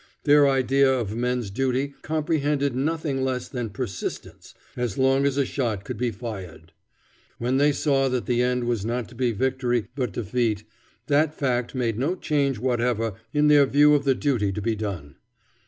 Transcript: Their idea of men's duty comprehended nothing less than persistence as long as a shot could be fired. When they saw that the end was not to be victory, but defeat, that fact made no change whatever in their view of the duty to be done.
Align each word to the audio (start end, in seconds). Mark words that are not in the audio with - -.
Their 0.23 0.49
idea 0.49 0.91
of 0.91 1.15
men's 1.15 1.51
duty 1.51 1.93
comprehended 2.01 2.75
nothing 2.75 3.23
less 3.23 3.47
than 3.47 3.69
persistence 3.69 4.55
as 4.75 4.97
long 4.97 5.27
as 5.27 5.37
a 5.37 5.45
shot 5.45 5.83
could 5.83 5.97
be 5.99 6.09
fired. 6.09 6.73
When 7.37 7.57
they 7.57 7.71
saw 7.71 8.09
that 8.09 8.25
the 8.25 8.41
end 8.41 8.63
was 8.63 8.83
not 8.83 9.07
to 9.09 9.13
be 9.13 9.31
victory, 9.31 9.85
but 9.95 10.13
defeat, 10.13 10.63
that 11.05 11.35
fact 11.35 11.75
made 11.75 11.99
no 11.99 12.15
change 12.15 12.57
whatever 12.57 13.13
in 13.31 13.47
their 13.47 13.67
view 13.67 13.93
of 13.93 14.03
the 14.03 14.15
duty 14.15 14.51
to 14.51 14.59
be 14.61 14.75
done. 14.75 15.17